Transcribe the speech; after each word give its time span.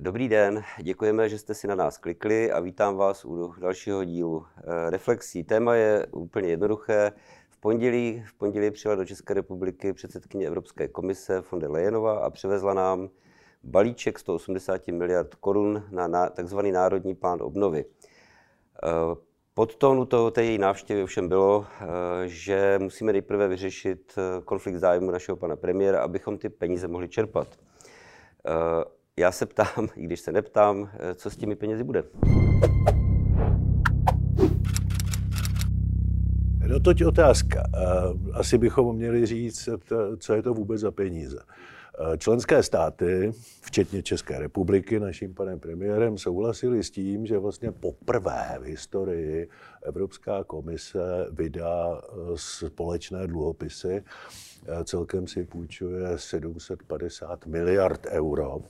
Dobrý 0.00 0.28
den, 0.28 0.62
děkujeme, 0.82 1.28
že 1.28 1.38
jste 1.38 1.54
si 1.54 1.66
na 1.66 1.74
nás 1.74 1.98
klikli 1.98 2.52
a 2.52 2.60
vítám 2.60 2.96
vás 2.96 3.24
u 3.24 3.54
dalšího 3.60 4.04
dílu 4.04 4.46
eh, 4.56 4.90
Reflexí. 4.90 5.44
Téma 5.44 5.74
je 5.74 6.06
úplně 6.10 6.48
jednoduché. 6.48 7.12
V 7.50 7.60
pondělí, 7.60 8.24
v 8.28 8.34
pondělí 8.34 8.70
přijela 8.70 8.96
do 8.96 9.04
České 9.04 9.34
republiky 9.34 9.92
předsedkyně 9.92 10.46
Evropské 10.46 10.88
komise 10.88 11.42
von 11.50 11.60
der 11.60 11.70
Leyenová 11.70 12.18
a 12.18 12.30
přivezla 12.30 12.74
nám 12.74 13.08
balíček 13.64 14.18
180 14.18 14.88
miliard 14.88 15.34
korun 15.34 15.82
na, 15.90 16.28
tzv. 16.28 16.58
národní 16.62 17.14
plán 17.14 17.42
obnovy. 17.42 17.84
Eh, 18.82 18.88
Podtónu 19.54 20.04
toho, 20.04 20.30
té 20.30 20.44
její 20.44 20.58
návštěvy 20.58 21.02
ovšem 21.02 21.28
bylo, 21.28 21.66
eh, 21.80 21.84
že 22.26 22.78
musíme 22.82 23.12
nejprve 23.12 23.48
vyřešit 23.48 24.14
konflikt 24.44 24.76
zájmu 24.76 25.10
našeho 25.10 25.36
pana 25.36 25.56
premiéra, 25.56 26.02
abychom 26.02 26.38
ty 26.38 26.48
peníze 26.48 26.88
mohli 26.88 27.08
čerpat 27.08 27.48
já 29.18 29.32
se 29.32 29.46
ptám, 29.46 29.88
i 29.96 30.02
když 30.02 30.20
se 30.20 30.32
neptám, 30.32 30.90
eh, 30.92 31.14
co 31.14 31.30
s 31.30 31.36
těmi 31.36 31.56
penězi 31.56 31.84
bude. 31.84 32.04
No 36.68 36.80
toť 36.80 37.04
otázka. 37.04 37.62
Eh, 37.74 37.78
asi 38.32 38.58
bychom 38.58 38.96
měli 38.96 39.26
říct, 39.26 39.68
co 40.18 40.34
je 40.34 40.42
to 40.42 40.54
vůbec 40.54 40.80
za 40.80 40.90
peníze. 40.90 41.38
Eh, 41.38 42.18
členské 42.18 42.62
státy, 42.62 43.32
včetně 43.62 44.02
České 44.02 44.38
republiky, 44.38 45.00
naším 45.00 45.34
panem 45.34 45.60
premiérem, 45.60 46.18
souhlasili 46.18 46.82
s 46.82 46.90
tím, 46.90 47.26
že 47.26 47.38
vlastně 47.38 47.72
poprvé 47.72 48.58
v 48.60 48.62
historii 48.62 49.48
Evropská 49.82 50.44
komise 50.44 51.26
vydá 51.30 52.00
společné 52.34 53.26
dluhopisy. 53.26 54.04
Celkem 54.84 55.26
si 55.26 55.44
půjčuje 55.44 56.18
750 56.18 57.46
miliard 57.46 58.06
euro 58.10 58.62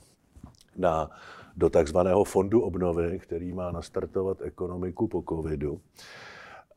na, 0.79 1.09
do 1.57 1.69
takzvaného 1.69 2.23
fondu 2.23 2.61
obnovy, 2.61 3.19
který 3.19 3.53
má 3.53 3.71
nastartovat 3.71 4.41
ekonomiku 4.41 5.07
po 5.07 5.23
covidu. 5.29 5.81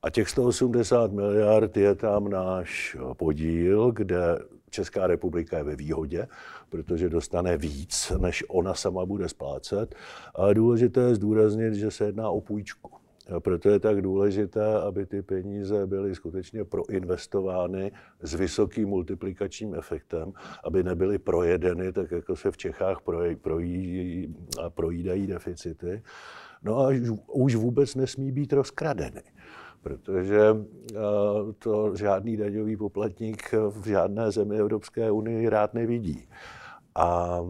A 0.02 0.10
těch 0.10 0.28
180 0.28 1.12
miliard 1.12 1.76
je 1.76 1.94
tam 1.94 2.28
náš 2.28 2.96
podíl, 3.16 3.92
kde 3.92 4.38
Česká 4.70 5.06
republika 5.06 5.56
je 5.56 5.64
ve 5.64 5.76
výhodě, 5.76 6.28
protože 6.68 7.08
dostane 7.08 7.56
víc, 7.56 8.12
než 8.18 8.44
ona 8.48 8.74
sama 8.74 9.06
bude 9.06 9.28
splácet. 9.28 9.94
Ale 10.34 10.54
důležité 10.54 11.00
je 11.00 11.14
zdůraznit, 11.14 11.74
že 11.74 11.90
se 11.90 12.04
jedná 12.04 12.30
o 12.30 12.40
půjčku. 12.40 13.01
A 13.30 13.40
proto 13.40 13.68
je 13.68 13.78
tak 13.78 14.02
důležité, 14.02 14.80
aby 14.80 15.06
ty 15.06 15.22
peníze 15.22 15.86
byly 15.86 16.14
skutečně 16.14 16.64
proinvestovány 16.64 17.92
s 18.22 18.34
vysokým 18.34 18.88
multiplikačním 18.88 19.74
efektem, 19.74 20.32
aby 20.64 20.82
nebyly 20.82 21.18
projedeny, 21.18 21.92
tak 21.92 22.10
jako 22.10 22.36
se 22.36 22.50
v 22.50 22.56
Čechách 22.56 23.00
projí, 23.00 23.36
projídají 24.68 25.26
deficity. 25.26 26.02
No 26.62 26.78
a 26.78 26.88
už 27.26 27.54
vůbec 27.54 27.94
nesmí 27.94 28.32
být 28.32 28.52
rozkradeny 28.52 29.22
protože 29.82 30.40
to 31.58 31.96
žádný 31.96 32.36
daňový 32.36 32.76
poplatník 32.76 33.52
v 33.52 33.86
žádné 33.86 34.30
zemi 34.30 34.56
Evropské 34.56 35.10
unii 35.10 35.48
rád 35.48 35.74
nevidí. 35.74 36.28
A 36.94 37.40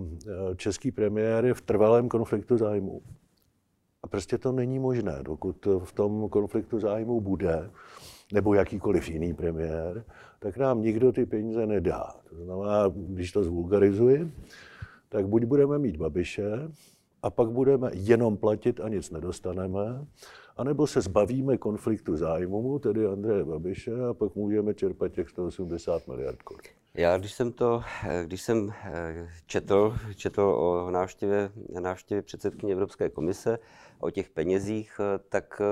český 0.56 0.92
premiér 0.92 1.44
je 1.44 1.54
v 1.54 1.62
trvalém 1.62 2.08
konfliktu 2.08 2.56
zájmu. 2.56 3.02
Prostě 4.12 4.38
to 4.38 4.52
není 4.52 4.78
možné, 4.78 5.18
dokud 5.22 5.66
v 5.84 5.92
tom 5.92 6.28
konfliktu 6.28 6.80
zájmu 6.80 7.20
bude, 7.20 7.70
nebo 8.32 8.54
jakýkoliv 8.54 9.08
jiný 9.08 9.34
premiér, 9.34 10.04
tak 10.38 10.56
nám 10.56 10.82
nikdo 10.82 11.12
ty 11.12 11.26
peníze 11.26 11.66
nedá. 11.66 12.14
To 12.28 12.44
znamená, 12.44 12.92
když 12.94 13.32
to 13.32 13.44
zvulgarizuji, 13.44 14.32
tak 15.08 15.26
buď 15.26 15.44
budeme 15.44 15.78
mít 15.78 15.96
Babiše, 15.96 16.68
a 17.22 17.30
pak 17.30 17.50
budeme 17.50 17.90
jenom 17.92 18.36
platit 18.36 18.80
a 18.80 18.88
nic 18.88 19.10
nedostaneme, 19.10 20.06
anebo 20.62 20.86
se 20.86 21.00
zbavíme 21.00 21.58
konfliktu 21.58 22.16
zájmu, 22.16 22.78
tedy 22.78 23.06
Andreje 23.06 23.44
Babiše, 23.44 23.92
a 24.10 24.14
pak 24.14 24.34
můžeme 24.34 24.74
čerpat 24.74 25.12
těch 25.12 25.28
180 25.28 26.08
miliard 26.08 26.42
korun. 26.42 26.60
Já, 26.94 27.18
když 27.18 27.32
jsem 27.32 27.52
to, 27.52 27.82
když 28.24 28.42
jsem 28.42 28.72
eh, 28.84 29.28
četl, 29.46 29.94
četl 30.16 30.40
o 30.40 30.90
návštěvě, 30.90 31.50
návštěvě 31.80 32.22
předsedkyně 32.22 32.72
Evropské 32.72 33.08
komise, 33.08 33.58
o 34.00 34.10
těch 34.10 34.30
penězích, 34.30 35.00
eh, 35.00 35.18
tak 35.28 35.62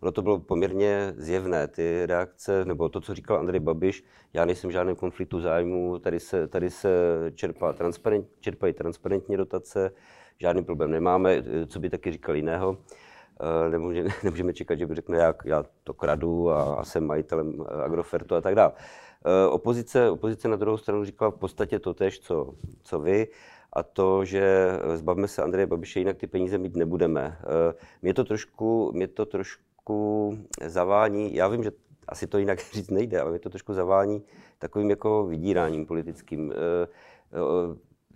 ono 0.00 0.12
to 0.12 0.22
bylo 0.22 0.40
poměrně 0.40 1.14
zjevné, 1.16 1.68
ty 1.68 2.06
reakce, 2.06 2.64
nebo 2.64 2.88
to, 2.88 3.00
co 3.00 3.14
říkal 3.14 3.38
Andrej 3.38 3.60
Babiš, 3.60 4.04
já 4.32 4.44
nejsem 4.44 4.70
v 4.70 4.72
žádném 4.72 4.96
konfliktu 4.96 5.40
zájmu, 5.40 5.98
tady 5.98 6.20
se, 6.20 6.48
tady 6.48 6.70
se 6.70 6.88
čerpá 7.34 7.72
transparent, 7.72 8.26
čerpají 8.40 8.72
transparentní 8.72 9.36
dotace, 9.36 9.90
žádný 10.38 10.64
problém 10.64 10.90
nemáme, 10.90 11.42
co 11.66 11.80
by 11.80 11.90
taky 11.90 12.12
říkal 12.12 12.36
jiného. 12.36 12.78
Nemůže, 13.70 14.04
nemůžeme 14.24 14.52
čekat, 14.52 14.78
že 14.78 14.86
by 14.86 14.94
řekne, 14.94 15.18
jak 15.18 15.42
já 15.44 15.64
to 15.84 15.94
kradu 15.94 16.50
a, 16.50 16.74
a 16.74 16.84
jsem 16.84 17.06
majitelem 17.06 17.64
Agrofertu 17.84 18.34
a 18.34 18.40
tak 18.40 18.54
dále. 18.54 18.72
Eh, 19.26 19.48
opozice, 19.48 20.10
opozice 20.10 20.48
na 20.48 20.56
druhou 20.56 20.76
stranu 20.76 21.04
říkala 21.04 21.30
v 21.30 21.38
podstatě 21.38 21.78
to 21.78 21.94
tež, 21.94 22.20
co, 22.20 22.54
co 22.82 23.00
vy, 23.00 23.28
a 23.72 23.82
to, 23.82 24.24
že 24.24 24.70
zbavíme 24.94 25.28
se 25.28 25.42
Andreje 25.42 25.66
Babiše, 25.66 25.98
jinak 25.98 26.16
ty 26.16 26.26
peníze 26.26 26.58
mít 26.58 26.76
nebudeme. 26.76 27.38
Eh, 27.40 27.74
mě 28.02 28.14
to 28.14 28.24
trošku, 28.24 28.92
mě 28.94 29.08
to 29.08 29.26
trošku 29.26 30.38
zavání, 30.64 31.34
já 31.34 31.48
vím, 31.48 31.62
že 31.62 31.70
asi 32.08 32.26
to 32.26 32.38
jinak 32.38 32.58
říct 32.72 32.90
nejde, 32.90 33.20
ale 33.20 33.30
mě 33.30 33.40
to 33.40 33.50
trošku 33.50 33.74
zavání 33.74 34.22
takovým 34.58 34.90
jako 34.90 35.26
vydíráním 35.26 35.86
politickým. 35.86 36.52
Eh, 36.52 36.86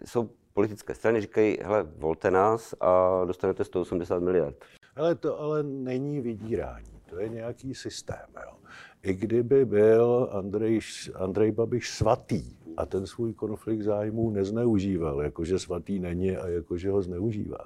jsou 0.04 0.30
politické 0.54 0.94
strany, 0.94 1.20
říkají, 1.20 1.58
hele, 1.62 1.86
volte 1.96 2.30
nás 2.30 2.74
a 2.80 3.22
dostanete 3.24 3.64
180 3.64 4.22
miliard. 4.22 4.64
Ale 4.98 5.14
to 5.14 5.40
ale 5.40 5.62
není 5.62 6.20
vydírání, 6.20 7.00
to 7.10 7.20
je 7.20 7.28
nějaký 7.28 7.74
systém. 7.74 8.26
Jo 8.36 8.58
i 9.02 9.14
kdyby 9.14 9.64
byl 9.64 10.28
Andrej, 10.32 10.80
Andrej 11.14 11.52
Babiš 11.52 11.90
svatý 11.90 12.42
a 12.76 12.86
ten 12.86 13.06
svůj 13.06 13.32
konflikt 13.32 13.82
zájmů 13.82 14.30
nezneužíval, 14.30 15.22
jakože 15.22 15.58
svatý 15.58 15.98
není 15.98 16.36
a 16.36 16.48
jakože 16.48 16.90
ho 16.90 17.02
zneužívá, 17.02 17.58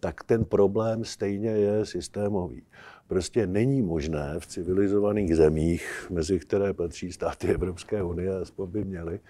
tak 0.00 0.24
ten 0.24 0.44
problém 0.44 1.04
stejně 1.04 1.50
je 1.50 1.86
systémový. 1.86 2.62
Prostě 3.06 3.46
není 3.46 3.82
možné 3.82 4.34
v 4.38 4.46
civilizovaných 4.46 5.36
zemích, 5.36 6.06
mezi 6.10 6.38
které 6.38 6.72
patří 6.72 7.12
státy 7.12 7.48
Evropské 7.48 8.02
unie, 8.02 8.36
aspoň 8.36 8.70
by 8.70 8.84
měly, 8.84 9.20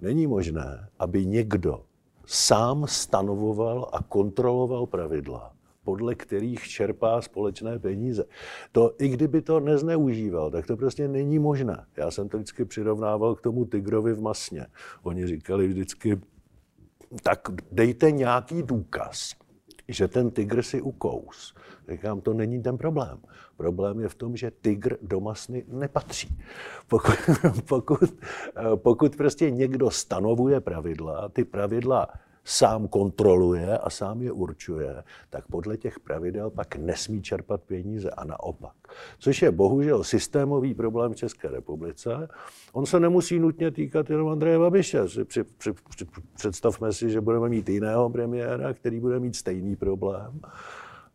není 0.00 0.26
možné, 0.26 0.88
aby 0.98 1.26
někdo 1.26 1.82
sám 2.26 2.86
stanovoval 2.86 3.88
a 3.92 4.02
kontroloval 4.02 4.86
pravidla 4.86 5.52
podle 5.84 6.14
kterých 6.14 6.68
čerpá 6.68 7.22
společné 7.22 7.78
peníze. 7.78 8.24
To, 8.72 8.94
i 8.98 9.08
kdyby 9.08 9.42
to 9.42 9.60
nezneužíval, 9.60 10.50
tak 10.50 10.66
to 10.66 10.76
prostě 10.76 11.08
není 11.08 11.38
možné. 11.38 11.86
Já 11.96 12.10
jsem 12.10 12.28
to 12.28 12.36
vždycky 12.36 12.64
přirovnával 12.64 13.34
k 13.34 13.40
tomu 13.40 13.64
tigrovi 13.64 14.12
v 14.12 14.20
masně. 14.20 14.66
Oni 15.02 15.26
říkali 15.26 15.68
vždycky, 15.68 16.20
tak 17.22 17.48
dejte 17.72 18.10
nějaký 18.10 18.62
důkaz, 18.62 19.34
že 19.88 20.08
ten 20.08 20.30
tygr 20.30 20.62
si 20.62 20.80
ukous. 20.80 21.54
Říkám, 21.90 22.20
to 22.20 22.34
není 22.34 22.62
ten 22.62 22.78
problém. 22.78 23.18
Problém 23.56 24.00
je 24.00 24.08
v 24.08 24.14
tom, 24.14 24.36
že 24.36 24.50
tygr 24.50 24.96
do 25.02 25.20
masny 25.20 25.64
nepatří. 25.68 26.38
Pokud, 26.88 27.14
pokud, 27.68 28.14
pokud 28.74 29.16
prostě 29.16 29.50
někdo 29.50 29.90
stanovuje 29.90 30.60
pravidla, 30.60 31.28
ty 31.28 31.44
pravidla 31.44 32.08
sám 32.44 32.88
kontroluje 32.88 33.78
a 33.78 33.90
sám 33.90 34.22
je 34.22 34.32
určuje, 34.32 35.04
tak 35.30 35.44
podle 35.46 35.76
těch 35.76 36.00
pravidel 36.00 36.50
pak 36.50 36.76
nesmí 36.76 37.22
čerpat 37.22 37.62
peníze 37.62 38.10
a 38.10 38.24
naopak. 38.24 38.72
Což 39.18 39.42
je 39.42 39.50
bohužel 39.50 40.04
systémový 40.04 40.74
problém 40.74 41.12
v 41.12 41.16
České 41.16 41.48
republice. 41.48 42.28
On 42.72 42.86
se 42.86 43.00
nemusí 43.00 43.38
nutně 43.38 43.70
týkat 43.70 44.10
jenom 44.10 44.28
Andreje 44.28 44.58
Babiše. 44.58 45.04
Při, 45.04 45.24
při, 45.24 45.72
při, 45.88 46.04
představme 46.36 46.92
si, 46.92 47.10
že 47.10 47.20
budeme 47.20 47.48
mít 47.48 47.68
jiného 47.68 48.10
premiéra, 48.10 48.72
který 48.72 49.00
bude 49.00 49.20
mít 49.20 49.36
stejný 49.36 49.76
problém 49.76 50.40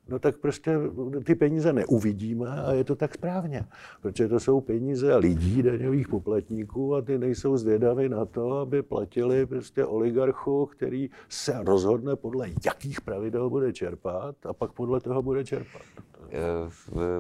no 0.10 0.20
tak 0.20 0.38
prostě 0.38 0.78
ty 1.24 1.36
peníze 1.36 1.74
neuvidíme 1.74 2.62
a 2.62 2.74
je 2.74 2.84
to 2.84 2.96
tak 2.96 3.14
správně. 3.14 3.66
Protože 4.02 4.28
to 4.28 4.40
jsou 4.40 4.62
peníze 4.62 5.16
lidí, 5.16 5.64
daňových 5.64 6.08
poplatníků 6.08 6.96
a 6.96 7.02
ty 7.02 7.18
nejsou 7.18 7.58
zvědaví 7.58 8.10
na 8.10 8.26
to, 8.26 8.52
aby 8.52 8.82
platili 8.82 9.46
prostě 9.46 9.86
oligarchu, 9.86 10.66
který 10.66 11.10
se 11.30 11.60
rozhodne 11.64 12.16
podle 12.16 12.48
jakých 12.66 13.02
pravidel 13.02 13.50
bude 13.50 13.74
čerpat 13.74 14.46
a 14.46 14.54
pak 14.54 14.72
podle 14.72 15.00
toho 15.00 15.22
bude 15.22 15.46
čerpat. 15.46 15.82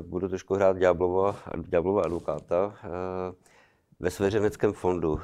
Budu 0.01 0.27
trošku 0.27 0.53
hrát 0.53 0.77
ďáblova, 0.77 1.35
advokáta. 2.03 2.73
Ve 3.99 4.11
svěřeneckém 4.11 4.73
fondu 4.73 5.19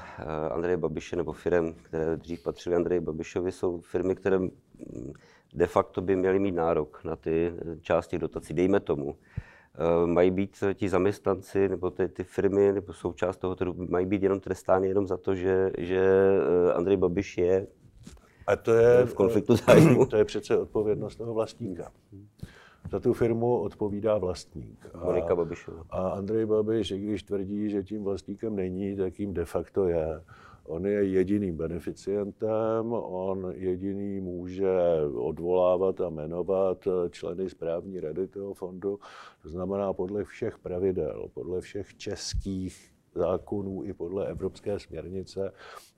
Andreje 0.52 0.78
Babiše 0.78 1.16
nebo 1.16 1.34
firm, 1.34 1.74
které 1.84 2.18
dřív 2.18 2.44
patřily 2.44 2.76
Andreji 2.76 3.00
Babišovi, 3.00 3.52
jsou 3.52 3.82
firmy, 3.82 4.16
které 4.16 4.40
de 5.54 5.68
facto 5.68 6.02
by 6.02 6.16
měli 6.16 6.40
mít 6.40 6.56
nárok 6.56 7.04
na 7.04 7.16
ty 7.16 7.54
části 7.82 8.20
dotací, 8.20 8.54
dejme 8.54 8.80
tomu. 8.80 9.16
Eh, 9.76 10.08
mají 10.08 10.32
být 10.32 10.64
ti 10.74 10.90
zaměstnanci 10.90 11.70
nebo 11.70 11.90
ty, 11.90 12.08
ty 12.08 12.24
firmy 12.24 12.74
nebo 12.74 12.94
součást 12.94 13.38
toho, 13.38 13.56
mají 13.90 14.06
být 14.06 14.24
jenom 14.24 14.40
trestány 14.40 14.88
jenom 14.88 15.08
za 15.08 15.18
to, 15.18 15.36
že, 15.36 15.72
že 15.78 16.02
eh, 16.70 16.74
Andrej 16.74 16.98
Babiš 16.98 17.38
je 17.38 17.68
A 18.48 18.56
to 18.56 18.74
je 18.74 19.06
v 19.06 19.14
konfliktu 19.14 19.56
zájmu. 19.56 20.06
To 20.06 20.18
je 20.18 20.26
přece 20.26 20.58
odpovědnost 20.58 21.16
toho 21.16 21.34
vlastníka. 21.34 21.92
Za 22.92 23.00
tu 23.00 23.14
firmu 23.14 23.58
odpovídá 23.58 24.18
vlastník. 24.18 24.88
Monika 25.04 25.36
Babišová. 25.36 25.84
A 25.90 26.10
Andrej 26.10 26.46
Babiš, 26.46 26.92
i 26.92 27.00
když 27.00 27.24
tvrdí, 27.24 27.70
že 27.70 27.84
tím 27.84 28.04
vlastníkem 28.04 28.56
není, 28.56 28.96
tak 28.96 29.20
jim 29.20 29.34
de 29.34 29.46
facto 29.46 29.88
je. 29.88 30.22
On 30.66 30.86
je 30.86 31.04
jediným 31.04 31.58
beneficientem, 31.58 32.94
on 32.94 33.54
jediný 33.56 34.20
může 34.20 34.72
odvolávat 35.16 36.02
a 36.02 36.10
jmenovat 36.10 36.88
členy 37.10 37.50
správní 37.50 38.00
rady 38.00 38.28
toho 38.28 38.54
fondu. 38.54 39.00
To 39.42 39.50
znamená 39.50 39.94
podle 39.94 40.24
všech 40.24 40.60
pravidel, 40.60 41.28
podle 41.34 41.62
všech 41.62 41.96
českých 41.98 42.94
zákonů 43.16 43.84
i 43.84 43.94
podle 43.94 44.28
evropské 44.28 44.80
směrnice, 44.80 45.52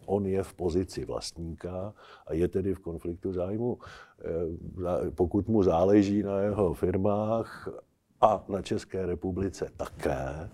on 0.06 0.26
je 0.26 0.44
v 0.44 0.54
pozici 0.54 1.06
vlastníka 1.06 1.94
a 2.28 2.34
je 2.34 2.48
tedy 2.48 2.74
v 2.74 2.80
konfliktu 2.80 3.34
zájmu. 3.34 3.78
Eh, 3.80 5.12
pokud 5.12 5.48
mu 5.48 5.64
záleží 5.64 6.24
na 6.24 6.40
jeho 6.40 6.74
firmách 6.74 7.70
a 8.22 8.46
na 8.50 8.62
České 8.62 9.06
republice 9.06 9.72
také, 9.78 10.50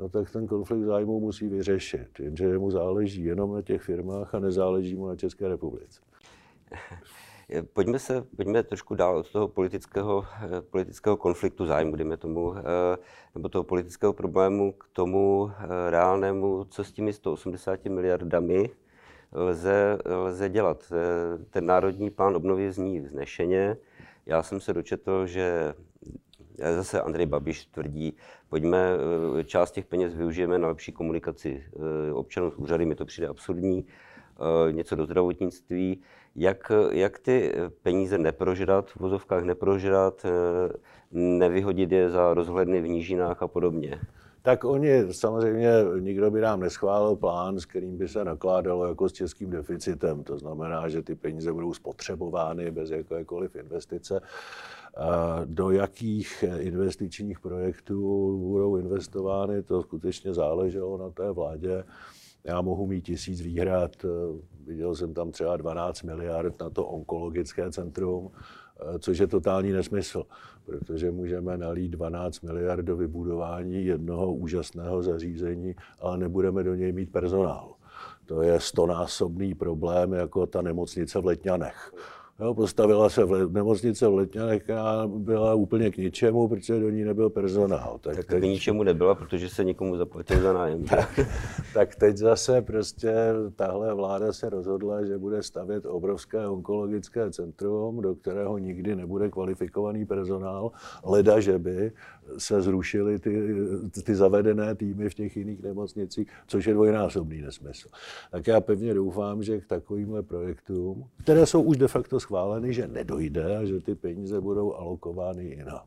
no 0.00 0.08
tak 0.08 0.30
ten 0.30 0.46
konflikt 0.46 0.84
zájmu 0.84 1.20
musí 1.20 1.48
vyřešit. 1.48 2.20
Jenže 2.20 2.58
mu 2.58 2.70
záleží 2.70 3.24
jenom 3.24 3.54
na 3.54 3.62
těch 3.62 3.82
firmách 3.82 4.34
a 4.34 4.38
nezáleží 4.38 4.94
mu 4.94 5.06
na 5.06 5.16
České 5.16 5.48
republice. 5.48 6.00
Pojďme 7.72 7.98
se, 7.98 8.22
pojďme 8.36 8.62
trošku 8.62 8.94
dál 8.94 9.16
od 9.16 9.30
toho 9.30 9.48
politického, 9.48 10.24
eh, 10.42 10.60
politického 10.60 11.16
konfliktu 11.16 11.66
zájmu, 11.66 11.96
dejme 11.96 12.16
tomu, 12.16 12.54
eh, 12.56 12.62
nebo 13.34 13.48
toho 13.48 13.64
politického 13.64 14.12
problému 14.12 14.72
k 14.72 14.84
tomu 14.92 15.50
eh, 15.50 15.90
reálnému, 15.90 16.64
co 16.64 16.84
s 16.84 16.92
těmi 16.92 17.12
180 17.12 17.84
miliardami 17.88 18.70
lze, 19.32 19.98
lze 20.04 20.48
dělat. 20.48 20.92
Ten 21.50 21.66
národní 21.66 22.10
plán 22.10 22.36
obnovy 22.36 22.72
zní 22.72 23.00
vznešeně. 23.00 23.76
Já 24.26 24.42
jsem 24.42 24.60
se 24.60 24.72
dočetl, 24.72 25.26
že 25.26 25.74
zase 26.76 27.00
Andrej 27.00 27.26
Babiš 27.26 27.66
tvrdí, 27.66 28.16
pojďme 28.48 28.96
část 29.44 29.70
těch 29.70 29.86
peněz 29.86 30.14
využijeme 30.14 30.58
na 30.58 30.68
lepší 30.68 30.92
komunikaci 30.92 31.64
občanů 32.12 32.50
s 32.50 32.56
úřady, 32.56 32.86
mi 32.86 32.94
to 32.94 33.04
přijde 33.04 33.28
absurdní, 33.28 33.86
něco 34.70 34.96
do 34.96 35.04
zdravotnictví 35.04 36.00
jak, 36.36 36.72
jak 36.90 37.18
ty 37.18 37.52
peníze 37.82 38.18
neprožrat, 38.18 38.90
v 38.90 38.96
vozovkách 38.96 39.44
neprožrat, 39.44 40.24
eh, 40.24 40.72
nevyhodit 41.12 41.92
je 41.92 42.10
za 42.10 42.34
rozhledny 42.34 42.80
v 42.80 42.88
nížinách 42.88 43.42
a 43.42 43.48
podobně. 43.48 44.00
Tak 44.42 44.64
oni 44.64 45.14
samozřejmě, 45.14 45.70
nikdo 45.98 46.30
by 46.30 46.40
nám 46.40 46.60
neschválil 46.60 47.16
plán, 47.16 47.60
s 47.60 47.66
kterým 47.66 47.98
by 47.98 48.08
se 48.08 48.24
nakládalo 48.24 48.86
jako 48.86 49.08
s 49.08 49.12
českým 49.12 49.50
deficitem. 49.50 50.22
To 50.22 50.38
znamená, 50.38 50.88
že 50.88 51.02
ty 51.02 51.14
peníze 51.14 51.52
budou 51.52 51.74
spotřebovány 51.74 52.70
bez 52.70 52.90
jakékoliv 52.90 53.56
investice. 53.56 54.20
Do 55.44 55.70
jakých 55.70 56.44
investičních 56.58 57.40
projektů 57.40 57.98
budou 58.38 58.76
investovány, 58.76 59.62
to 59.62 59.82
skutečně 59.82 60.34
záleželo 60.34 60.98
na 60.98 61.10
té 61.10 61.30
vládě. 61.30 61.84
Já 62.44 62.60
mohu 62.60 62.86
mít 62.86 63.00
tisíc 63.00 63.40
výhrad, 63.40 63.96
viděl 64.66 64.94
jsem 64.94 65.14
tam 65.14 65.30
třeba 65.30 65.56
12 65.56 66.02
miliard 66.02 66.60
na 66.60 66.70
to 66.70 66.86
onkologické 66.86 67.70
centrum, 67.70 68.30
eh, 68.80 68.98
což 68.98 69.18
je 69.18 69.26
totální 69.26 69.72
nesmysl, 69.72 70.22
protože 70.64 71.10
můžeme 71.10 71.58
nalít 71.58 71.90
12 71.90 72.40
miliard 72.40 72.82
do 72.82 72.96
vybudování 72.96 73.84
jednoho 73.84 74.34
úžasného 74.34 75.02
zařízení, 75.02 75.74
ale 76.00 76.18
nebudeme 76.18 76.62
do 76.62 76.74
něj 76.74 76.92
mít 76.92 77.12
personál. 77.12 77.74
To 78.26 78.42
je 78.42 78.60
stonásobný 78.60 79.54
problém 79.54 80.12
jako 80.12 80.46
ta 80.46 80.62
nemocnice 80.62 81.20
v 81.20 81.24
Letňanech. 81.24 81.92
Jo, 82.40 82.54
postavila 82.54 83.10
se 83.10 83.24
v 83.24 83.52
nemocnice 83.52 84.08
v 84.08 84.14
Letňanech 84.14 84.70
a 84.70 85.06
byla 85.06 85.54
úplně 85.54 85.90
k 85.90 85.96
ničemu, 85.96 86.48
protože 86.48 86.80
do 86.80 86.90
ní 86.90 87.04
nebyl 87.04 87.30
personál. 87.30 87.98
Tak, 88.00 88.16
tak 88.16 88.26
teď, 88.26 88.40
k 88.40 88.46
ničemu 88.46 88.82
nebyla, 88.82 89.14
protože 89.14 89.48
se 89.48 89.64
nikomu 89.64 89.96
zaplatil 89.96 90.40
za 90.40 90.52
nájem. 90.52 90.84
tak, 90.84 91.20
tak 91.74 91.96
teď 91.96 92.16
zase 92.16 92.62
prostě 92.62 93.14
tahle 93.56 93.94
vláda 93.94 94.32
se 94.32 94.48
rozhodla, 94.50 95.04
že 95.04 95.18
bude 95.18 95.42
stavět 95.42 95.86
obrovské 95.86 96.46
onkologické 96.46 97.30
centrum, 97.30 98.00
do 98.00 98.14
kterého 98.14 98.58
nikdy 98.58 98.96
nebude 98.96 99.28
kvalifikovaný 99.28 100.06
personál, 100.06 100.70
leda, 101.04 101.40
že 101.40 101.58
by 101.58 101.92
se 102.38 102.62
zrušily 102.62 103.18
ty, 103.18 103.56
ty 104.04 104.14
zavedené 104.14 104.74
týmy 104.74 105.08
v 105.08 105.14
těch 105.14 105.36
jiných 105.36 105.62
nemocnicích, 105.62 106.28
což 106.46 106.66
je 106.66 106.74
dvojnásobný 106.74 107.40
nesmysl. 107.40 107.88
Tak 108.30 108.46
já 108.46 108.60
pevně 108.60 108.94
doufám, 108.94 109.42
že 109.42 109.60
k 109.60 109.66
takovýmhle 109.66 110.22
projektům, 110.22 111.04
které 111.22 111.46
jsou 111.46 111.62
už 111.62 111.76
de 111.76 111.88
facto 111.88 112.20
schváleny, 112.30 112.70
že 112.72 112.86
nedojde 112.86 113.56
a 113.58 113.64
že 113.64 113.80
ty 113.80 113.94
peníze 113.94 114.40
budou 114.40 114.74
alokovány 114.74 115.44
jinam. 115.44 115.86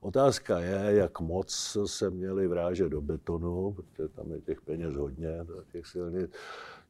Otázka 0.00 0.58
je, 0.58 0.96
jak 0.96 1.20
moc 1.20 1.76
se 1.84 2.10
měli 2.10 2.48
vrážet 2.48 2.88
do 2.88 3.00
betonu, 3.00 3.72
protože 3.76 4.08
tam 4.08 4.32
je 4.32 4.40
těch 4.40 4.60
peněz 4.60 4.94
hodně, 4.94 5.44
těch 5.72 5.86
silnic, 5.86 6.30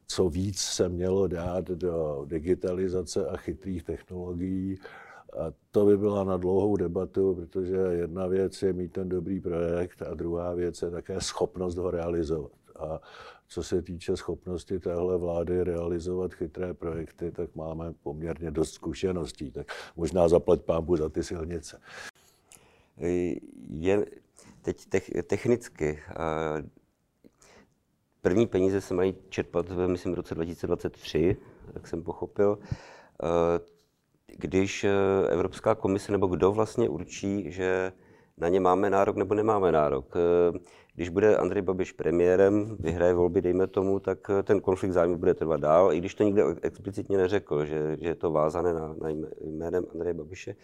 co 0.07 0.29
víc 0.29 0.59
se 0.59 0.89
mělo 0.89 1.27
dát 1.27 1.65
do 1.67 2.23
digitalizace 2.25 3.27
a 3.27 3.37
chytrých 3.37 3.83
technologií, 3.83 4.79
a 5.39 5.51
to 5.71 5.85
by 5.85 5.97
byla 5.97 6.23
na 6.23 6.37
dlouhou 6.37 6.77
debatu, 6.77 7.35
protože 7.35 7.75
jedna 7.75 8.27
věc 8.27 8.61
je 8.61 8.73
mít 8.73 8.91
ten 8.91 9.09
dobrý 9.09 9.39
projekt 9.39 10.01
a 10.01 10.13
druhá 10.13 10.53
věc 10.53 10.81
je 10.81 10.89
také 10.89 11.21
schopnost 11.21 11.77
ho 11.77 11.91
realizovat. 11.91 12.58
A 12.79 12.99
co 13.47 13.63
se 13.63 13.81
týče 13.81 14.17
schopnosti 14.17 14.79
téhle 14.79 15.17
vlády 15.17 15.63
realizovat 15.63 16.33
chytré 16.33 16.73
projekty, 16.73 17.31
tak 17.31 17.55
máme 17.55 17.93
poměrně 17.93 18.51
dost 18.51 18.73
zkušeností. 18.73 19.51
Tak 19.51 19.67
možná 19.95 20.27
zaplať 20.27 20.61
pámbu 20.61 20.95
za 20.95 21.09
ty 21.09 21.23
silnice. 21.23 21.81
Je 23.69 24.05
teď 24.61 24.87
technicky. 25.27 25.99
První 28.21 28.47
peníze 28.47 28.81
se 28.81 28.93
mají 28.93 29.15
čerpat, 29.29 29.69
myslím, 29.69 30.11
v 30.11 30.15
roce 30.15 30.35
2023, 30.35 31.37
jak 31.73 31.87
jsem 31.87 32.03
pochopil 32.03 32.59
když 34.37 34.83
eh, 34.83 34.91
Evropská 35.29 35.75
komise 35.75 36.11
nebo 36.11 36.27
kdo 36.27 36.51
vlastně 36.51 36.89
určí, 36.89 37.51
že 37.51 37.91
na 38.37 38.49
ně 38.49 38.59
máme 38.59 38.89
nárok 38.89 39.15
nebo 39.15 39.35
nemáme 39.35 39.71
nárok. 39.71 40.13
Eh, 40.99 41.01
když 41.01 41.09
bude 41.09 41.37
Andrej 41.37 41.61
Babiš 41.61 41.91
premiérem, 41.91 42.77
vyhraje 42.79 43.13
volby, 43.13 43.41
dejme 43.41 43.67
tomu, 43.67 43.99
tak 43.99 44.29
eh, 44.29 44.43
ten 44.43 44.61
konflikt 44.61 44.91
zájmu 44.91 45.17
bude 45.17 45.33
trvat 45.33 45.61
dál, 45.61 45.93
i 45.93 45.97
když 45.97 46.15
to 46.15 46.23
nikde 46.23 46.43
explicitně 46.61 47.17
neřekl, 47.17 47.65
že, 47.65 47.97
že 48.01 48.07
je 48.07 48.15
to 48.15 48.31
vázané 48.31 48.73
na, 48.73 48.95
na 49.01 49.09
jménem 49.41 49.85
Andreje 49.93 50.13
Babiše. 50.13 50.55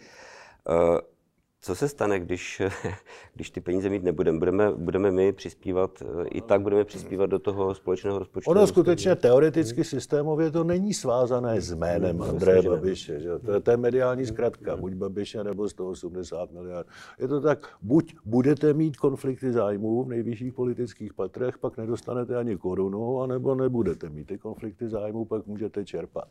Co 1.66 1.74
se 1.74 1.88
stane, 1.88 2.20
když, 2.20 2.62
když 3.34 3.50
ty 3.50 3.60
peníze 3.60 3.88
mít 3.88 4.02
nebudeme? 4.02 4.38
Budeme, 4.38 4.72
budeme 4.72 5.10
my 5.10 5.32
přispívat, 5.32 6.02
i 6.24 6.40
tak 6.40 6.60
budeme 6.60 6.84
přispívat 6.84 7.26
do 7.26 7.38
toho 7.38 7.74
společného 7.74 8.18
rozpočtu? 8.18 8.50
Ono 8.50 8.66
skutečně 8.66 9.16
teoreticky 9.16 9.84
systémově 9.84 10.50
to 10.50 10.64
není 10.64 10.94
svázané 10.94 11.60
s 11.60 11.72
jménem 11.72 12.22
Andreje 12.22 12.62
Babiše. 12.62 13.20
Že? 13.20 13.38
To, 13.38 13.52
je, 13.52 13.60
to 13.60 13.70
je 13.70 13.76
mediální 13.76 14.26
zkratka, 14.26 14.76
buď 14.76 14.94
Babiše 14.94 15.44
nebo 15.44 15.68
180 15.68 16.52
miliard. 16.52 16.86
Je 17.18 17.28
to 17.28 17.40
tak, 17.40 17.76
buď 17.82 18.14
budete 18.24 18.72
mít 18.72 18.96
konflikty 18.96 19.52
zájmů 19.52 20.04
v 20.04 20.08
nejvyšších 20.08 20.52
politických 20.52 21.14
patrech, 21.14 21.58
pak 21.58 21.76
nedostanete 21.76 22.36
ani 22.36 22.56
korunu, 22.56 23.20
anebo 23.20 23.54
nebudete 23.54 24.08
mít 24.08 24.26
ty 24.26 24.38
konflikty 24.38 24.88
zájmů, 24.88 25.24
pak 25.24 25.46
můžete 25.46 25.84
čerpat. 25.84 26.28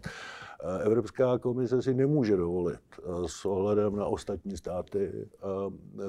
Evropská 0.84 1.38
komise 1.38 1.82
si 1.82 1.94
nemůže 1.94 2.38
dovolit 2.38 2.80
s 3.26 3.46
ohledem 3.46 3.96
na 3.96 4.06
ostatní 4.06 4.58
státy 4.58 5.25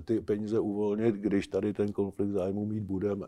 ty 0.04 0.20
peníze 0.20 0.60
uvolnit, 0.60 1.14
když 1.14 1.48
tady 1.48 1.72
ten 1.72 1.92
konflikt 1.92 2.30
zájmu 2.30 2.66
mít 2.66 2.82
budeme. 2.82 3.26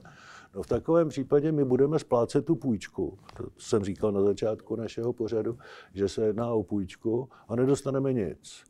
No 0.54 0.62
v 0.62 0.66
takovém 0.66 1.08
případě 1.08 1.52
my 1.52 1.64
budeme 1.64 1.98
splácet 1.98 2.44
tu 2.44 2.56
půjčku. 2.56 3.18
To 3.36 3.44
jsem 3.58 3.84
říkal 3.84 4.12
na 4.12 4.22
začátku 4.22 4.76
našeho 4.76 5.12
pořadu, 5.12 5.58
že 5.94 6.08
se 6.08 6.26
jedná 6.26 6.52
o 6.52 6.62
půjčku 6.62 7.28
a 7.48 7.56
nedostaneme 7.56 8.12
nic. 8.12 8.64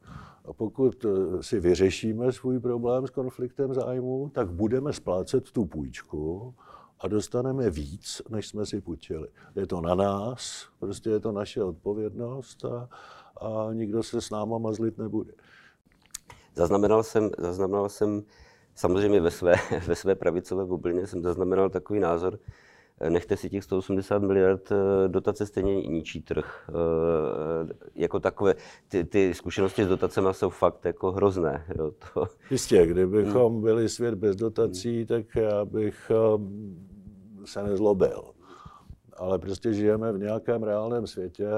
A 0.45 0.53
pokud 0.53 1.05
eh, 1.05 1.43
si 1.43 1.61
vyřešíme 1.61 2.33
svůj 2.33 2.61
problém 2.61 3.07
s 3.07 3.11
konfliktem 3.11 3.75
zájmu, 3.75 4.31
tak 4.35 4.51
budeme 4.51 4.93
splácet 4.93 5.51
tu 5.51 5.65
půjčku 5.65 6.55
a 7.01 7.09
dostaneme 7.09 7.71
víc, 7.71 8.23
než 8.29 8.49
jsme 8.49 8.67
si 8.67 8.81
půjčili. 8.81 9.29
Je 9.57 9.67
to 9.67 9.81
na 9.81 9.95
nás, 9.95 10.67
prostě 10.79 11.11
je 11.11 11.21
to 11.21 11.33
naše 11.33 11.63
odpovědnost 11.63 12.65
a, 12.65 12.89
a 13.41 13.73
nikdo 13.73 14.03
se 14.03 14.21
s 14.21 14.31
náma 14.31 14.59
mazlit 14.59 14.99
nebude. 14.99 15.33
Zaznamenal 16.59 17.03
jsem, 17.03 17.31
zaznamenal 17.39 17.89
jsem 17.89 18.23
samozřejmě 18.75 19.21
ve 19.21 19.31
své, 19.31 19.55
ve 19.87 19.95
své 19.95 20.15
pravicové 20.15 20.65
bublině 20.65 21.07
jsem 21.07 21.23
zaznamenal 21.23 21.71
takový 21.71 22.01
názor, 22.01 22.39
nechte 23.09 23.37
si 23.37 23.51
těch 23.51 23.65
180 23.65 24.23
miliard 24.23 24.73
eh, 24.73 25.09
dotace 25.09 25.47
stejně 25.47 25.75
ničí 25.77 26.23
trh. 26.23 26.69
Eh, 26.69 27.75
jako 27.95 28.21
takové, 28.21 28.55
ty, 28.89 29.05
ty 29.05 29.35
zkušenosti 29.35 29.85
s 29.85 29.89
dotacemi 29.89 30.29
jsou 30.33 30.51
fakt 30.51 30.85
jako 30.85 31.13
hrozné. 31.13 31.65
Jo, 31.79 31.91
to... 31.91 32.27
Jistě, 32.51 32.87
kdybychom 32.87 33.63
byli 33.63 33.89
svět 33.89 34.15
bez 34.15 34.37
dotací, 34.37 35.07
tak 35.07 35.37
já 35.37 35.65
bych 35.65 36.11
eh, 36.11 37.47
se 37.47 37.63
nezlobil. 37.63 38.25
Ale 39.17 39.39
prostě 39.39 39.73
žijeme 39.73 40.13
v 40.13 40.19
nějakém 40.19 40.63
reálném 40.63 41.07
světě 41.07 41.49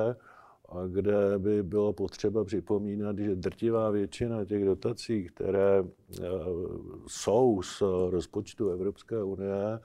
a 0.71 0.87
kde 0.87 1.39
by 1.39 1.63
bylo 1.63 1.93
potřeba 1.93 2.45
připomínat, 2.45 3.19
že 3.19 3.35
drtivá 3.35 3.91
většina 3.91 4.45
těch 4.45 4.65
dotací, 4.65 5.25
které 5.25 5.85
eh, 5.85 6.23
jsou 7.07 7.63
z 7.63 7.83
rozpočtu 8.11 8.71
Evropské 8.71 9.23
unie, 9.23 9.81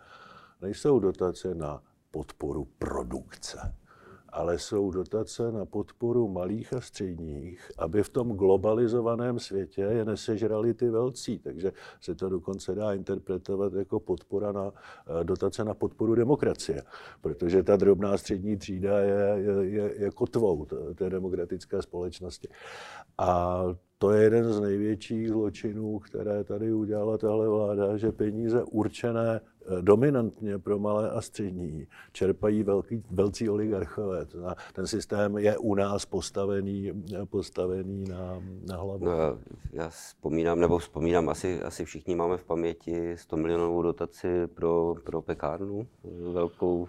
nejsou 0.61 0.99
dotace 0.99 1.55
na 1.55 1.81
podporu 2.11 2.67
produkce 2.77 3.75
ale 4.35 4.59
jsou 4.59 4.91
dotace 4.91 5.51
na 5.51 5.65
podporu 5.65 6.27
malých 6.27 6.73
a 6.73 6.81
středních, 6.81 7.71
aby 7.77 8.03
v 8.03 8.09
tom 8.09 8.31
globalizovaném 8.31 9.39
světě 9.39 9.81
je 9.81 10.05
nesežrali 10.05 10.73
ty 10.73 10.89
velcí. 10.89 11.39
Takže 11.39 11.71
se 12.01 12.15
to 12.15 12.29
dokonce 12.29 12.75
dá 12.75 12.93
interpretovat 12.93 13.73
jako 13.73 13.99
podpora 13.99 14.51
na, 14.51 14.71
eh, 14.71 15.23
dotace 15.23 15.63
na 15.63 15.73
podporu 15.73 16.15
demokracie, 16.15 16.83
protože 17.21 17.63
ta 17.63 17.75
drobná 17.75 18.17
střední 18.17 18.57
třída 18.57 18.99
je, 18.99 19.33
je, 19.35 19.69
je, 19.69 19.93
je 19.97 20.11
kotvou 20.11 20.67
té 20.95 21.09
demokratické 21.09 21.81
společnosti. 21.81 22.47
A 23.17 23.63
to 23.97 24.11
je 24.11 24.23
jeden 24.23 24.53
z 24.53 24.59
největších 24.59 25.29
zločinů, 25.29 25.99
které 25.99 26.43
tady 26.43 26.73
udělala 26.73 27.17
tahle 27.17 27.49
vláda, 27.49 27.97
že 27.97 28.11
peníze 28.11 28.63
určené 28.63 29.41
eh, 29.41 29.81
dominantně 29.81 30.59
pro 30.59 30.79
malé 30.79 31.09
a 31.09 31.21
střední 31.21 31.87
čerpají 32.11 32.63
velký, 32.63 33.03
velcí 33.11 33.49
oligarchové. 33.49 34.25
Ten 34.73 34.87
systém 34.87 35.37
je 35.37 35.57
u 35.57 35.75
nás 35.75 36.05
postavený, 36.05 37.05
postavený 37.29 38.03
na, 38.09 38.43
na 38.67 38.77
hlavu. 38.77 39.05
No, 39.05 39.11
já 39.73 39.89
vzpomínám, 39.89 40.59
nebo 40.59 40.77
vzpomínám, 40.77 41.29
asi, 41.29 41.61
asi 41.61 41.85
všichni 41.85 42.15
máme 42.15 42.37
v 42.37 42.43
paměti 42.43 43.17
100 43.17 43.37
milionovou 43.37 43.81
dotaci 43.81 44.47
pro, 44.47 44.95
pro 45.03 45.21
pekárnu, 45.21 45.87
velkou 46.33 46.87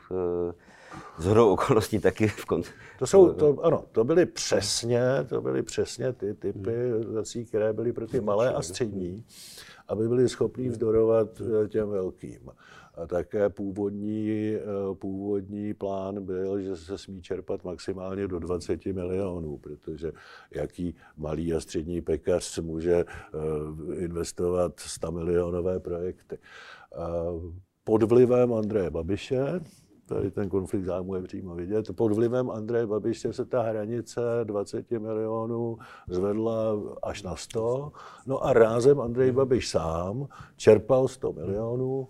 eh, 0.95 1.23
zhodou 1.23 1.52
okolností 1.52 1.99
taky 1.99 2.28
v 2.28 2.45
konci. 2.45 2.71
To 2.99 3.07
jsou, 3.07 3.33
to, 3.33 3.64
ano, 3.64 3.85
to 3.93 4.05
byly 4.05 4.26
přesně, 4.26 5.00
to 5.28 5.40
byly 5.40 5.62
přesně 5.62 6.12
ty 6.12 6.35
typy 6.35 6.90
dotací, 7.02 7.45
které 7.45 7.73
byly 7.73 7.93
pro 7.93 8.07
ty 8.07 8.21
malé 8.21 8.55
a 8.55 8.62
střední, 8.62 9.25
aby 9.88 10.09
byli 10.09 10.28
schopni 10.28 10.69
vzdorovat 10.69 11.40
eh, 11.40 11.69
těm 11.69 11.88
velkým. 11.88 12.40
A 12.95 13.07
také 13.07 13.49
původní, 13.49 14.55
eh, 14.55 14.61
původní 14.95 15.75
plán 15.75 16.25
byl, 16.25 16.61
že 16.61 16.76
se 16.76 16.99
smí 16.99 17.23
čerpat 17.23 17.64
maximálně 17.64 18.28
do 18.28 18.38
20 18.38 18.87
milionů, 18.87 19.59
protože 19.59 20.12
jaký 20.50 20.95
malý 21.16 21.55
a 21.55 21.61
střední 21.61 22.00
pekař 22.00 22.59
může 22.59 22.95
eh, 22.95 23.05
investovat 23.95 24.81
100 24.81 25.12
milionové 25.12 25.81
projekty. 25.81 26.38
Pod 27.85 28.02
vlivem 28.02 28.55
Andreje 28.55 28.90
Babiše, 28.90 29.61
tady 30.06 30.30
ten 30.30 30.48
konflikt 30.48 30.84
zájmu 30.84 31.14
je 31.14 31.22
přímo 31.22 31.54
vidět. 31.54 31.96
Pod 31.96 32.12
vlivem 32.12 32.50
Andreje 32.50 32.86
Babiše 32.86 33.32
se 33.32 33.44
ta 33.44 33.62
hranice 33.62 34.20
20 34.44 34.90
milionů 34.90 35.78
zvedla 36.08 36.54
až 37.02 37.22
na 37.22 37.36
100. 37.36 37.92
No 38.26 38.44
a 38.44 38.52
rázem 38.52 39.00
Andrej 39.00 39.32
Babiš 39.32 39.68
sám 39.68 40.26
čerpal 40.56 41.08
100 41.08 41.32
milionů 41.32 42.08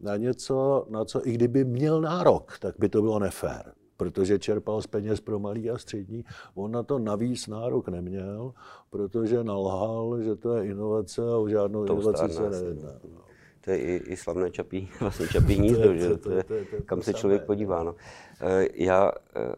na 0.00 0.16
něco, 0.16 0.86
na 0.90 1.04
co 1.04 1.26
i 1.26 1.32
kdyby 1.32 1.64
měl 1.64 2.00
nárok, 2.00 2.58
tak 2.58 2.74
by 2.78 2.88
to 2.88 3.02
bylo 3.02 3.18
nefér 3.18 3.72
protože 3.96 4.38
čerpal 4.38 4.82
z 4.82 4.86
peněz 4.86 5.20
pro 5.20 5.38
malý 5.38 5.70
a 5.70 5.78
střední. 5.78 6.24
On 6.54 6.70
na 6.70 6.82
to 6.82 6.98
navíc 6.98 7.46
nárok 7.46 7.88
neměl, 7.88 8.52
protože 8.90 9.44
nalhal, 9.44 10.22
že 10.22 10.36
to 10.36 10.56
je 10.56 10.66
inovace 10.66 11.22
a 11.22 11.36
o 11.36 11.48
žádnou 11.48 11.84
to 11.84 11.92
inovaci 11.92 12.34
se 12.34 12.50
nejedná. 12.50 12.90
No 13.12 13.25
to 13.66 13.70
je 13.70 13.78
i, 13.78 13.96
i 13.96 14.16
slavné 14.16 14.50
čapí, 14.50 14.90
vlastně 15.00 15.28
čapí 15.28 15.54
hnízdo, 15.54 15.94
že 15.94 16.16
to 16.16 16.30
je, 16.30 16.44
kam 16.86 17.02
se 17.02 17.14
člověk 17.14 17.42
podívá. 17.42 17.82
No. 17.82 17.94
Eh, 18.40 18.68
já, 18.74 19.12
eh, 19.36 19.54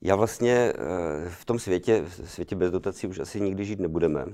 já 0.00 0.16
vlastně 0.16 0.52
eh, 0.54 1.28
v 1.28 1.44
tom 1.44 1.58
světě, 1.58 2.04
v 2.08 2.30
světě 2.30 2.56
bez 2.56 2.70
dotací 2.70 3.06
už 3.06 3.18
asi 3.18 3.40
nikdy 3.40 3.64
žít 3.64 3.80
nebudeme. 3.80 4.26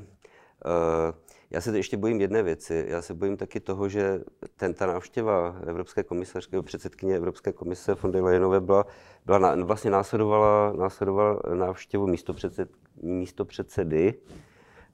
Já 1.50 1.60
se 1.60 1.76
ještě 1.76 1.96
bojím 1.96 2.20
jedné 2.20 2.42
věci. 2.42 2.84
Já 2.88 3.02
se 3.02 3.14
bojím 3.14 3.36
taky 3.36 3.60
toho, 3.60 3.88
že 3.88 4.20
ten, 4.56 4.74
ta 4.74 4.86
návštěva 4.86 5.56
Evropské 5.66 6.02
komisařky, 6.02 6.62
předsedkyně 6.62 7.16
Evropské 7.16 7.52
komise 7.52 7.94
von 7.94 8.12
der 8.12 8.24
Leyenové 8.24 8.60
byla, 8.60 8.86
byla 9.26 9.54
vlastně 9.64 9.90
následovala, 9.90 10.72
následovala 10.72 11.40
návštěvu 11.54 12.06
místo, 12.06 12.34
předsed, 12.34 12.70
místo 13.02 13.44
předsedy 13.44 14.14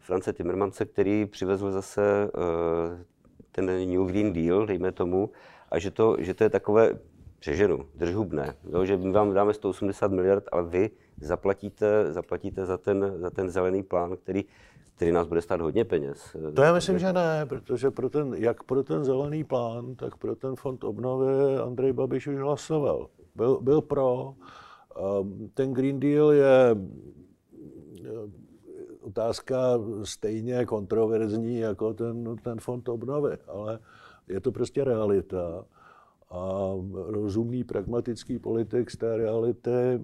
France 0.04 0.32
Timmermanse, 0.32 0.84
který 0.84 1.26
přivezl 1.26 1.70
zase 1.70 2.30
eh, 2.34 3.04
ten 3.52 3.66
New 3.66 4.06
Green 4.06 4.32
Deal, 4.32 4.66
dejme 4.66 4.92
tomu, 4.92 5.30
a 5.70 5.78
že 5.78 5.90
to, 5.90 6.16
že 6.18 6.34
to 6.34 6.44
je 6.44 6.50
takové 6.50 6.98
přeženu, 7.38 7.86
držhubné, 7.94 8.54
jo, 8.72 8.84
že 8.84 8.96
my 8.96 9.12
vám 9.12 9.34
dáme 9.34 9.54
180 9.54 10.12
miliard, 10.12 10.44
ale 10.52 10.62
vy 10.62 10.90
zaplatíte, 11.20 12.12
zaplatíte 12.12 12.66
za, 12.66 12.78
ten, 12.78 13.12
za 13.16 13.30
ten 13.30 13.50
zelený 13.50 13.82
plán, 13.82 14.16
který, 14.16 14.44
který 14.96 15.12
nás 15.12 15.26
bude 15.26 15.42
stát 15.42 15.60
hodně 15.60 15.84
peněz. 15.84 16.36
To 16.54 16.62
já 16.62 16.72
myslím, 16.72 16.98
že 16.98 17.12
ne, 17.12 17.46
protože 17.46 17.90
pro 17.90 18.10
ten, 18.10 18.34
jak 18.34 18.62
pro 18.62 18.82
ten 18.82 19.04
zelený 19.04 19.44
plán, 19.44 19.94
tak 19.94 20.16
pro 20.16 20.36
ten 20.36 20.56
fond 20.56 20.84
obnovy 20.84 21.56
Andrej 21.66 21.92
Babiš 21.92 22.26
už 22.26 22.38
hlasoval. 22.38 23.08
Byl, 23.34 23.60
byl 23.60 23.80
pro. 23.80 24.34
Ehm, 24.96 25.50
ten 25.54 25.74
Green 25.74 26.00
Deal 26.00 26.32
je 26.32 26.76
otázka 29.04 29.56
stejně 30.04 30.66
kontroverzní 30.66 31.58
jako 31.58 31.94
ten, 31.94 32.36
ten 32.42 32.60
fond 32.60 32.88
obnovy, 32.88 33.36
ale 33.48 33.78
je 34.28 34.40
to 34.40 34.52
prostě 34.52 34.84
realita. 34.84 35.64
A 36.30 36.72
rozumný, 37.06 37.64
pragmatický 37.64 38.38
politik 38.38 38.90
z 38.90 38.96
té 38.96 39.16
reality 39.16 39.70
eh, 39.70 40.00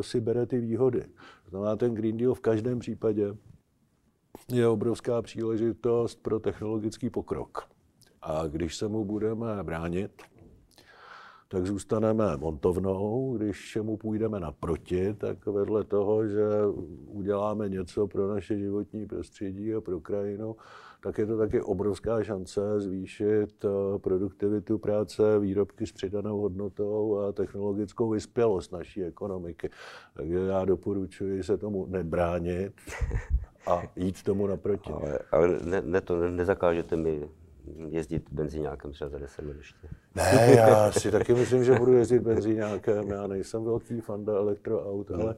si 0.00 0.20
bere 0.20 0.46
ty 0.46 0.60
výhody. 0.60 1.04
Znamená, 1.48 1.76
ten 1.76 1.94
Green 1.94 2.16
Deal 2.16 2.34
v 2.34 2.40
každém 2.40 2.78
případě 2.78 3.36
je 4.52 4.68
obrovská 4.68 5.22
příležitost 5.22 6.22
pro 6.22 6.40
technologický 6.40 7.10
pokrok. 7.10 7.68
A 8.22 8.46
když 8.46 8.76
se 8.76 8.88
mu 8.88 9.04
budeme 9.04 9.46
bránit, 9.62 10.22
tak 11.52 11.66
zůstaneme 11.66 12.36
montovnou. 12.36 13.36
Když 13.36 13.78
mu 13.82 13.96
půjdeme 13.96 14.40
naproti, 14.40 15.14
tak 15.14 15.46
vedle 15.46 15.84
toho, 15.84 16.26
že 16.26 16.48
uděláme 17.06 17.68
něco 17.68 18.06
pro 18.06 18.34
naše 18.34 18.58
životní 18.58 19.06
prostředí 19.06 19.74
a 19.74 19.80
pro 19.80 20.00
krajinu, 20.00 20.56
tak 21.02 21.18
je 21.18 21.26
to 21.26 21.38
taky 21.38 21.60
obrovská 21.60 22.22
šance 22.22 22.60
zvýšit 22.80 23.64
eh, 23.64 23.98
produktivitu 23.98 24.78
práce, 24.78 25.38
výrobky 25.38 25.86
s 25.86 25.92
přidanou 25.92 26.40
hodnotou 26.40 27.18
a 27.18 27.32
technologickou 27.32 28.10
vyspělost 28.10 28.72
naší 28.72 29.04
ekonomiky. 29.04 29.70
Takže 30.14 30.38
já 30.38 30.64
doporučuji 30.64 31.42
se 31.42 31.56
tomu 31.58 31.86
nebránit 31.86 32.72
a 33.66 33.82
jít 33.96 34.22
tomu 34.22 34.46
naproti. 34.46 34.92
Ale, 34.92 35.18
ale 35.32 35.60
ne, 35.64 35.82
ne 35.82 36.00
to 36.00 36.30
nezakážete 36.30 36.96
mi 36.96 37.28
jezdit 37.88 38.24
benzíňákem 38.32 38.92
třeba 38.92 39.10
za 39.10 39.18
10 39.18 39.44
let 39.44 39.56
ještě. 39.56 39.88
Ne, 40.14 40.54
já 40.56 40.92
si 40.92 41.10
taky 41.10 41.34
myslím, 41.34 41.64
že 41.64 41.74
budu 41.74 41.92
jezdit 41.92 42.22
benzíňákem. 42.22 43.08
Já 43.08 43.26
nejsem 43.26 43.64
velký 43.64 44.00
fanda 44.00 44.32
elektroaut, 44.32 45.10
hmm. 45.10 45.20
ale 45.20 45.34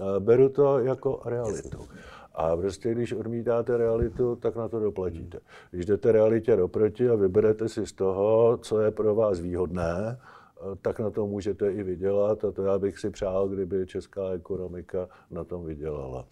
eh, 0.00 0.20
beru 0.20 0.48
to 0.48 0.78
jako 0.78 1.20
realitu. 1.24 1.88
A 2.34 2.56
prostě, 2.56 2.92
když 2.92 3.12
odmítáte 3.12 3.76
realitu, 3.76 4.36
tak 4.36 4.56
na 4.56 4.68
to 4.68 4.80
doplatíte. 4.80 5.40
Když 5.70 5.86
jdete 5.86 6.12
realitě 6.12 6.56
doproti 6.56 7.08
a 7.08 7.14
vyberete 7.14 7.68
si 7.68 7.86
z 7.86 7.92
toho, 7.92 8.58
co 8.62 8.80
je 8.80 8.90
pro 8.90 9.14
vás 9.14 9.40
výhodné, 9.40 10.18
eh, 10.18 10.76
tak 10.82 11.00
na 11.00 11.10
to 11.10 11.26
můžete 11.26 11.72
i 11.72 11.82
vydělat 11.82 12.44
a 12.44 12.50
to 12.50 12.62
já 12.62 12.78
bych 12.78 12.98
si 12.98 13.10
přál, 13.10 13.48
kdyby 13.48 13.86
česká 13.86 14.30
ekonomika 14.30 15.08
na 15.30 15.44
tom 15.44 15.64
vydělala. 15.64 16.26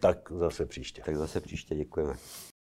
Tak 0.00 0.32
zase 0.38 0.66
příště. 0.66 1.02
Tak 1.06 1.16
zase 1.16 1.40
příště 1.40 1.74
děkujeme. 1.74 2.14